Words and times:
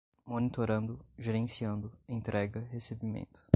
monitorando, 0.25 0.99
gerenciando, 1.15 1.91
entrega, 2.07 2.61
recebimento 2.71 3.39